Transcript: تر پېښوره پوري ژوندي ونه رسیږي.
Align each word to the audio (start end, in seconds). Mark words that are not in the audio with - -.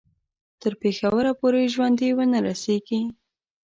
تر 0.61 0.73
پېښوره 0.81 1.31
پوري 1.39 1.65
ژوندي 1.73 2.09
ونه 2.17 2.39
رسیږي. 2.47 3.01